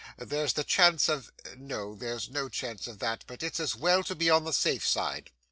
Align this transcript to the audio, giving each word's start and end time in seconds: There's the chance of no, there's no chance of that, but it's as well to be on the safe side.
There's 0.17 0.53
the 0.53 0.63
chance 0.63 1.07
of 1.09 1.31
no, 1.55 1.93
there's 1.93 2.27
no 2.27 2.49
chance 2.49 2.87
of 2.87 2.97
that, 2.97 3.23
but 3.27 3.43
it's 3.43 3.59
as 3.59 3.75
well 3.75 4.01
to 4.05 4.15
be 4.15 4.31
on 4.31 4.45
the 4.45 4.51
safe 4.51 4.87
side. 4.87 5.29